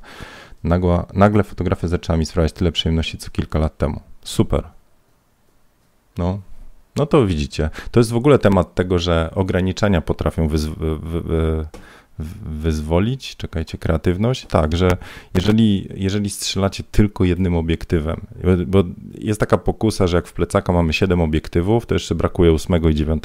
[0.64, 4.02] Nagła, nagle fotografia zaczęła mi sprawiać tyle przyjemności, co kilka lat temu.
[4.24, 4.64] Super.
[6.18, 6.40] No,
[6.96, 7.70] no to widzicie.
[7.92, 10.76] To jest w ogóle temat tego, że ograniczenia potrafią wyz-
[12.46, 14.98] wyzwolić, czekajcie, kreatywność, tak, że
[15.34, 18.22] jeżeli, jeżeli strzelacie tylko jednym obiektywem,
[18.68, 18.84] bo
[19.18, 22.96] jest taka pokusa, że jak w plecaka mamy 7 obiektywów, to jeszcze brakuje 8 i
[22.96, 23.24] 9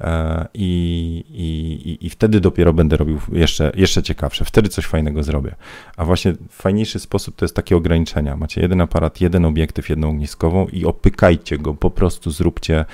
[0.00, 5.54] e, i, i, i wtedy dopiero będę robił jeszcze, jeszcze ciekawsze, wtedy coś fajnego zrobię.
[5.96, 8.36] A właśnie fajniejszy sposób to jest takie ograniczenia.
[8.36, 12.84] Macie jeden aparat, jeden obiektyw, jedną ogniskową i opykajcie go, po prostu zróbcie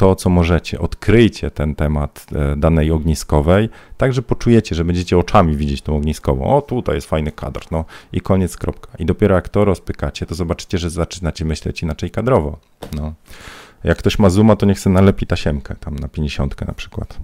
[0.00, 0.78] to, co możecie.
[0.78, 6.56] Odkryjcie ten temat e, danej ogniskowej, tak, że poczujecie, że będziecie oczami widzieć tą ogniskową.
[6.56, 8.88] O, tutaj jest fajny kadr, no i koniec, kropka.
[8.98, 12.58] I dopiero jak to rozpykacie, to zobaczycie, że zaczynacie myśleć inaczej kadrowo.
[12.96, 13.12] No.
[13.84, 17.18] Jak ktoś ma zooma, to niech sobie nalepi tasiemkę, tam na 50 na przykład.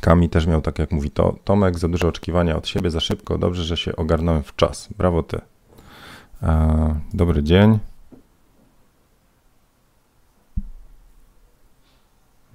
[0.00, 3.38] Kami też miał tak, jak mówi to, Tomek, za dużo oczekiwania od siebie, za szybko,
[3.38, 4.88] dobrze, że się ogarnąłem w czas.
[4.98, 5.40] Brawo ty.
[6.42, 7.78] E, dobry dzień.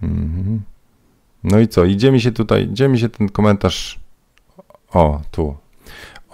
[0.02, 0.62] Mhm.
[1.44, 1.86] No i co?
[1.86, 4.00] Idzie mi się tutaj, idzie mi się ten komentarz.
[4.94, 5.56] O, tu.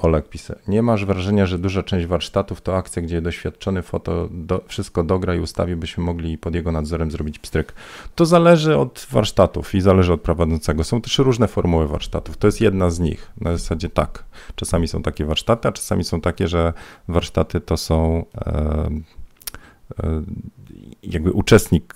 [0.03, 0.59] Olek pisze.
[0.67, 5.35] Nie masz wrażenia, że duża część warsztatów to akcja, gdzie doświadczony foto do, wszystko dogra
[5.35, 7.73] i ustawi, byśmy mogli pod jego nadzorem zrobić pstryk.
[8.15, 10.83] To zależy od warsztatów i zależy od prowadzącego.
[10.83, 12.37] Są też różne formuły warsztatów.
[12.37, 13.31] To jest jedna z nich.
[13.41, 14.23] Na zasadzie tak.
[14.55, 16.73] Czasami są takie warsztaty, a czasami są takie, że
[17.07, 18.89] warsztaty to są e,
[20.03, 20.23] e,
[21.03, 21.95] jakby uczestnik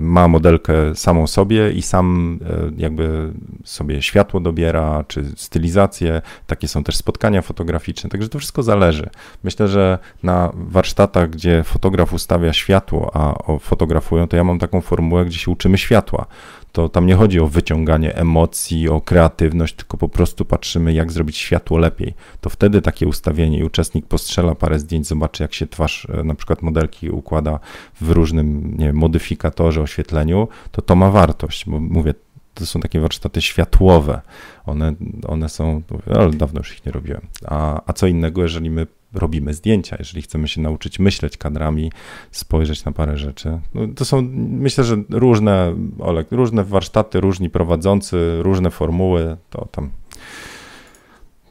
[0.00, 3.32] ma modelkę samą sobie i sam e, jakby
[3.64, 6.22] sobie światło dobiera, czy stylizację.
[6.46, 9.10] Takie są też spotkania fotograficzne, także to wszystko zależy.
[9.44, 15.24] Myślę, że na warsztatach, gdzie fotograf ustawia światło, a fotografują, to ja mam taką formułę,
[15.24, 16.26] gdzie się uczymy światła
[16.72, 21.36] to tam nie chodzi o wyciąganie emocji, o kreatywność, tylko po prostu patrzymy, jak zrobić
[21.36, 22.14] światło lepiej.
[22.40, 26.34] To wtedy takie ustawienie i uczestnik postrzela parę zdjęć, zobaczy, jak się twarz e, na
[26.34, 27.60] przykład modelki układa
[28.00, 32.14] w różnym nie wiem, modyfikatorze, oświetleniu, to to ma wartość, bo mówię,
[32.54, 34.20] to są takie warsztaty światłowe.
[34.66, 34.94] One,
[35.26, 35.82] one są,
[36.14, 37.20] ale dawno już ich nie robiłem.
[37.46, 41.92] A, a co innego, jeżeli my robimy zdjęcia, jeżeli chcemy się nauczyć myśleć kadrami,
[42.30, 43.60] spojrzeć na parę rzeczy.
[43.74, 49.90] No, to są, myślę, że różne, Olek, różne warsztaty, różni prowadzący, różne formuły, to tam.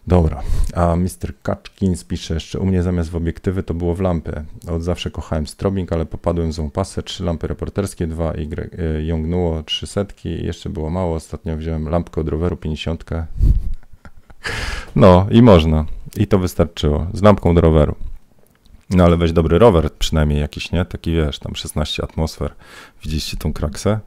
[0.07, 0.43] Dobra,
[0.75, 1.33] a Mr.
[1.43, 4.45] Kaczkins pisze jeszcze, u mnie zamiast w obiektywy to było w lampy.
[4.67, 9.87] Od zawsze kochałem strobing, ale popadłem w pasę, trzy lampy reporterskie, dwa y, jągnuło, trzy
[9.87, 13.05] setki, jeszcze było mało, ostatnio wziąłem lampkę od roweru, 50.
[14.95, 15.85] No i można.
[16.17, 17.07] I to wystarczyło.
[17.13, 17.95] Z lampką do roweru.
[18.89, 20.85] No ale weź dobry rower przynajmniej jakiś, nie?
[20.85, 22.53] Taki wiesz, tam 16 atmosfer.
[23.03, 23.99] Widzieliście tą kraksę?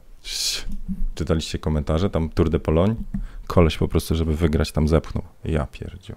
[1.15, 2.09] Czytaliście komentarze?
[2.09, 2.95] Tam Tour de Pologne?
[3.47, 5.23] Koleś po prostu, żeby wygrać tam zepchnął.
[5.45, 6.15] Ja pierdził.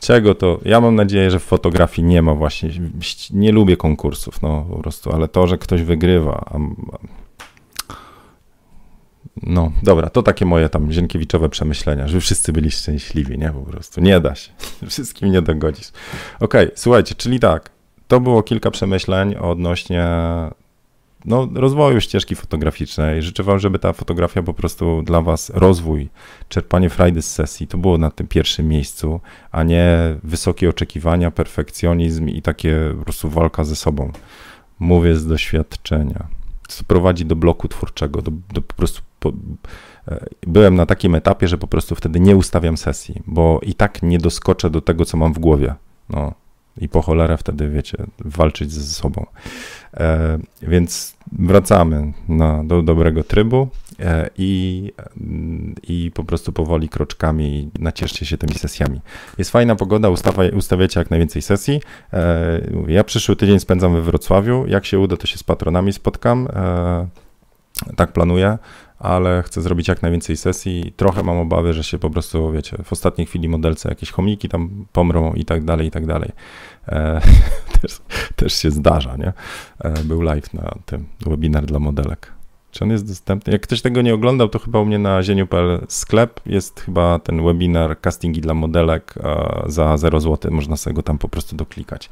[0.00, 0.60] Czego to?
[0.64, 2.70] Ja mam nadzieję, że w fotografii nie ma właśnie,
[3.30, 6.58] nie lubię konkursów, no po prostu, ale to, że ktoś wygrywa, a,
[9.42, 13.50] no, dobra, to takie moje tam Zienkiewiczowe przemyślenia, żeby wszyscy byli szczęśliwi, nie?
[13.50, 14.50] Po prostu nie da się.
[14.88, 15.88] Wszystkim nie dogodzisz.
[16.40, 17.70] Okej, okay, słuchajcie, czyli tak,
[18.08, 20.06] to było kilka przemyśleń odnośnie
[21.24, 23.22] no, rozwoju ścieżki fotograficznej.
[23.22, 26.08] Życzę Wam, żeby ta fotografia po prostu dla Was rozwój,
[26.48, 29.20] czerpanie frajdy z sesji, to było na tym pierwszym miejscu,
[29.52, 34.12] a nie wysokie oczekiwania, perfekcjonizm i takie po prostu walka ze sobą.
[34.78, 36.39] Mówię z doświadczenia.
[36.86, 39.32] Prowadzi do bloku twórczego, do, do po prostu po,
[40.08, 44.02] e, byłem na takim etapie, że po prostu wtedy nie ustawiam sesji, bo i tak
[44.02, 45.74] nie doskoczę do tego, co mam w głowie.
[46.08, 46.34] No,
[46.80, 49.26] i po cholerę wtedy, wiecie, walczyć ze sobą.
[49.94, 53.68] E, więc wracamy na, do dobrego trybu
[54.38, 54.92] i,
[55.82, 59.00] i po prostu powoli kroczkami nacieszcie się tymi sesjami.
[59.38, 61.80] Jest fajna pogoda, ustawa, ustawiacie jak najwięcej sesji.
[62.86, 64.66] Ja przyszły tydzień spędzam we Wrocławiu.
[64.66, 66.48] Jak się uda, to się z patronami spotkam.
[67.96, 68.58] Tak planuję
[69.00, 70.92] ale chcę zrobić jak najwięcej sesji.
[70.96, 74.86] Trochę mam obawy, że się po prostu, wiecie, w ostatniej chwili modelce jakieś chomiki tam
[74.92, 76.30] pomrą i tak dalej, i tak dalej.
[76.88, 77.20] E,
[77.82, 78.00] też,
[78.36, 79.32] też, się zdarza, nie?
[79.78, 82.32] E, był live na tym, webinar dla modelek.
[82.70, 83.52] Czy on jest dostępny?
[83.52, 87.44] Jak ktoś tego nie oglądał, to chyba u mnie na zieniu.pl sklep jest chyba ten
[87.44, 89.14] webinar castingi dla modelek
[89.66, 90.52] za 0 zł.
[90.52, 92.10] Można sobie go tam po prostu doklikać.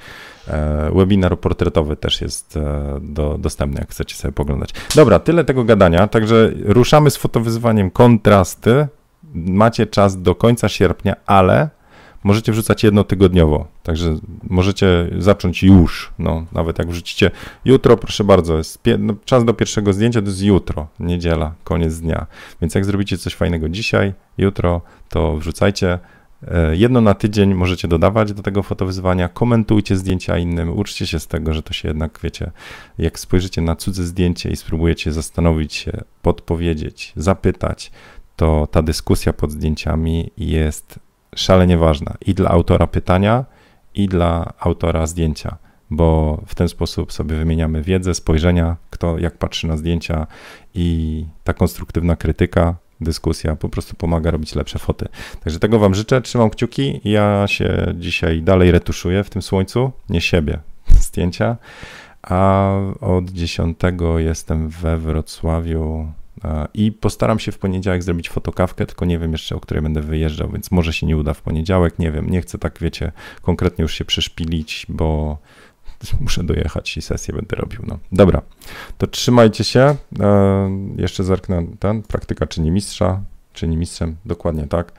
[0.49, 4.71] E, webinar portretowy też jest e, do, dostępny, jak chcecie sobie poglądać.
[4.95, 6.07] Dobra, tyle tego gadania.
[6.07, 8.87] Także ruszamy z fotowyzwaniem kontrasty.
[9.35, 11.78] Macie czas do końca sierpnia, ale
[12.25, 17.31] możecie wrzucać jednotygodniowo, także możecie zacząć już, no, nawet jak wrzucicie
[17.65, 22.27] jutro, proszę bardzo, jest no, czas do pierwszego zdjęcia to jest jutro, niedziela, koniec dnia,
[22.61, 25.99] więc jak zrobicie coś fajnego dzisiaj, jutro, to wrzucajcie,
[26.49, 31.27] e, Jedno na tydzień możecie dodawać do tego fotowyzwania, komentujcie zdjęcia innym, uczcie się z
[31.27, 32.51] tego, że to się jednak, wiecie,
[32.99, 37.91] jak spojrzycie na cudze zdjęcie i spróbujecie zastanowić się, podpowiedzieć, zapytać,
[38.37, 40.99] to ta dyskusja pod zdjęciami jest
[41.35, 43.45] szalenie ważna i dla autora pytania,
[43.95, 45.57] i dla autora zdjęcia,
[45.91, 50.27] bo w ten sposób sobie wymieniamy wiedzę, spojrzenia, kto jak patrzy na zdjęcia
[50.75, 55.09] i ta konstruktywna krytyka, dyskusja po prostu pomaga robić lepsze foty.
[55.45, 57.01] Także tego Wam życzę, trzymam kciuki.
[57.05, 60.59] Ja się dzisiaj dalej retuszuję w tym słońcu, nie siebie,
[61.07, 61.57] zdjęcia,
[62.23, 63.79] a od 10
[64.19, 66.13] jestem we Wrocławiu
[66.75, 70.51] i postaram się w poniedziałek zrobić fotokawkę, tylko nie wiem jeszcze, o której będę wyjeżdżał,
[70.51, 72.31] więc może się nie uda w poniedziałek, nie wiem.
[72.31, 75.39] Nie chcę tak, wiecie, konkretnie już się przeszpilić, bo
[76.21, 77.81] muszę dojechać i sesję będę robił.
[77.87, 77.99] No.
[78.13, 78.43] Dobra,
[78.99, 79.97] to trzymajcie się.
[80.21, 83.23] E, jeszcze zerknę ten, praktyka czyni mistrza,
[83.53, 84.93] czyni mistrzem, dokładnie tak.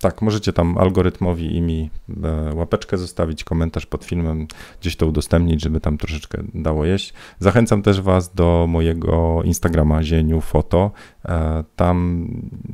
[0.00, 1.90] Tak, możecie tam algorytmowi i mi
[2.24, 4.46] e, łapeczkę zostawić, komentarz pod filmem,
[4.80, 7.14] gdzieś to udostępnić, żeby tam troszeczkę dało jeść.
[7.38, 10.90] Zachęcam też Was do mojego Instagrama Zieniu Foto.
[11.24, 12.26] E, tam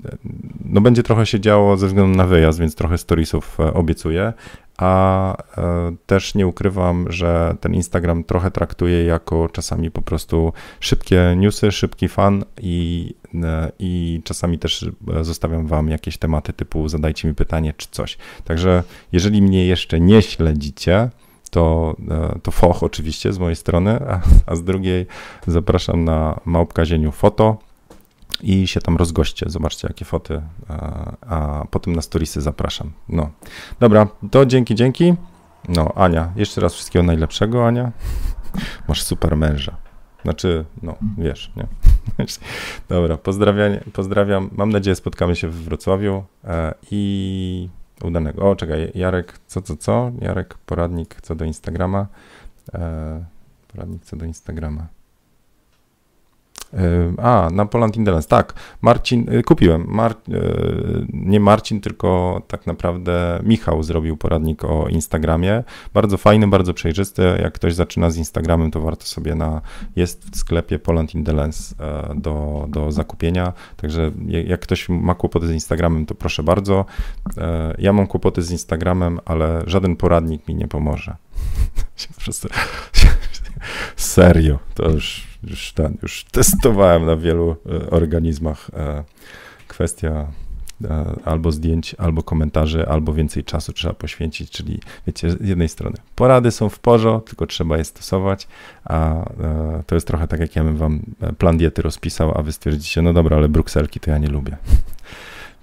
[0.04, 0.16] e,
[0.64, 4.32] no będzie trochę się działo ze względu na wyjazd, więc trochę storiesów obiecuję,
[4.78, 5.36] a
[6.06, 12.08] też nie ukrywam, że ten Instagram trochę traktuję jako czasami po prostu szybkie newsy, szybki
[12.08, 13.14] fan i
[13.78, 18.18] i czasami też e, zostawiam wam jakieś tematy typu zadajcie mi pytanie czy coś.
[18.44, 21.10] Także jeżeli mnie jeszcze nie śledzicie,
[21.50, 25.06] to, e, to foch oczywiście z mojej strony, a, a z drugiej
[25.46, 27.58] zapraszam na Małpkazieniu Foto
[28.42, 29.46] i się tam rozgoście.
[29.48, 32.92] Zobaczcie, jakie foty, a, a potem na storiesy zapraszam.
[33.08, 33.30] No,
[33.80, 35.14] dobra, to dzięki, dzięki.
[35.68, 37.92] No, Ania, jeszcze raz wszystkiego najlepszego, Ania.
[38.88, 39.85] Masz super męża.
[40.26, 41.66] Znaczy, no, wiesz, nie?
[42.88, 44.50] Dobra, pozdrawiam, pozdrawiam.
[44.52, 47.68] Mam nadzieję, spotkamy się w Wrocławiu e, i
[48.02, 48.50] udanego.
[48.50, 50.12] O, czekaj, Jarek, co, co, co?
[50.20, 52.06] Jarek, poradnik co do Instagrama.
[52.74, 53.24] E,
[53.68, 54.86] poradnik co do Instagrama.
[57.18, 58.54] A, na Poland Indolence, tak.
[58.82, 59.84] Marcin, y, kupiłem.
[59.88, 65.64] Mar, y, nie Marcin, tylko tak naprawdę Michał zrobił poradnik o Instagramie.
[65.94, 67.22] Bardzo fajny, bardzo przejrzysty.
[67.42, 69.60] Jak ktoś zaczyna z Instagramem, to warto sobie na,
[69.96, 73.52] jest w sklepie Poland Indolence e, do, do zakupienia.
[73.76, 76.84] Także jak ktoś ma kłopoty z Instagramem, to proszę bardzo.
[77.38, 81.16] E, ja mam kłopoty z Instagramem, ale żaden poradnik mi nie pomoże.
[83.96, 88.70] Serio, to już już, ten, już testowałem na wielu e, organizmach.
[88.74, 89.04] E,
[89.68, 90.26] kwestia
[90.84, 95.96] e, albo zdjęć, albo komentarzy, albo więcej czasu trzeba poświęcić, czyli wiecie, z jednej strony
[96.14, 98.48] porady są w porządku, tylko trzeba je stosować,
[98.84, 99.24] a
[99.86, 101.02] to jest trochę tak, jak ja bym wam
[101.38, 104.56] plan diety rozpisał, a wy stwierdzicie, no dobra, ale brukselki to ja nie lubię.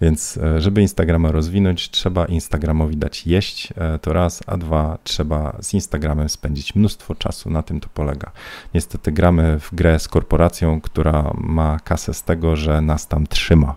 [0.04, 5.58] Więc e, żeby Instagrama rozwinąć, trzeba Instagramowi dać jeść, e, to raz, a dwa, trzeba
[5.62, 8.32] z Instagramem spędzić mnóstwo czasu, na tym to polega.
[8.74, 13.76] Niestety gramy w grę z korporacją, która ma kasę z tego, że nas tam trzyma.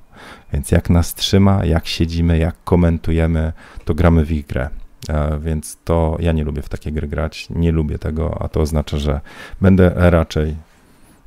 [0.53, 3.53] Więc jak nas trzyma, jak siedzimy, jak komentujemy,
[3.85, 4.69] to gramy w ich grę.
[5.09, 8.61] E, więc to ja nie lubię w takie gry grać, nie lubię tego, a to
[8.61, 9.21] oznacza, że
[9.61, 10.57] będę raczej,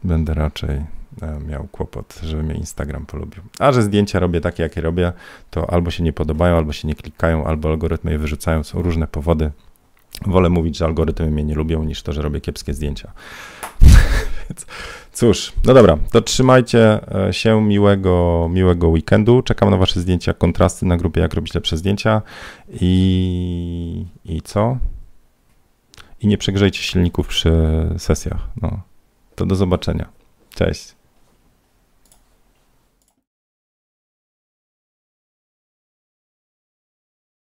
[0.04, 0.99] będę raczej
[1.47, 3.43] miał kłopot, żeby mnie Instagram polubił.
[3.59, 5.13] A że zdjęcia robię takie, jakie robię,
[5.49, 9.07] to albo się nie podobają, albo się nie klikają, albo algorytmy je wyrzucają, są różne
[9.07, 9.51] powody.
[10.26, 13.11] Wolę mówić, że algorytmy mnie nie lubią, niż to, że robię kiepskie zdjęcia.
[14.49, 14.65] Więc
[15.13, 19.41] cóż, no dobra, to trzymajcie e, się miłego, miłego weekendu.
[19.41, 22.22] Czekam na wasze zdjęcia, kontrasty na grupie, jak robić lepsze zdjęcia.
[22.70, 24.78] I, i co?
[26.22, 27.51] I nie przegrzejcie silników przy
[27.97, 28.47] sesjach.
[28.61, 28.82] No,
[29.36, 30.09] to do zobaczenia.
[30.55, 30.99] Cześć.